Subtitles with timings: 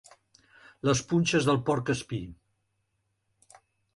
[0.89, 2.21] Les punxes del porc espí.